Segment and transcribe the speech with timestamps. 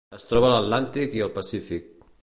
[0.19, 1.97] Es troba a l'Atlàntic i al Pacífic.